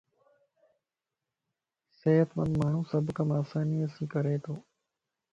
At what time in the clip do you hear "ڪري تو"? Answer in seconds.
4.13-4.53